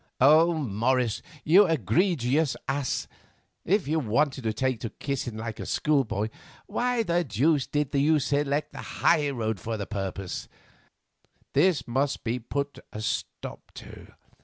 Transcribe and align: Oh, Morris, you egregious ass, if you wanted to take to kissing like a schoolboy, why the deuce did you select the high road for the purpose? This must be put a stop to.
Oh, 0.19 0.55
Morris, 0.55 1.21
you 1.43 1.67
egregious 1.67 2.57
ass, 2.67 3.07
if 3.63 3.87
you 3.87 3.99
wanted 3.99 4.43
to 4.45 4.51
take 4.51 4.79
to 4.79 4.89
kissing 4.89 5.37
like 5.37 5.59
a 5.59 5.65
schoolboy, 5.67 6.29
why 6.65 7.03
the 7.03 7.23
deuce 7.23 7.67
did 7.67 7.93
you 7.93 8.17
select 8.17 8.71
the 8.73 8.81
high 8.81 9.29
road 9.29 9.59
for 9.59 9.77
the 9.77 9.85
purpose? 9.85 10.47
This 11.53 11.87
must 11.87 12.23
be 12.23 12.39
put 12.39 12.79
a 12.91 12.99
stop 12.99 13.71
to. 13.75 14.07